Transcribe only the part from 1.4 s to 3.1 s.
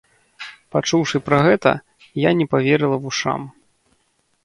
гэта, я не паверыла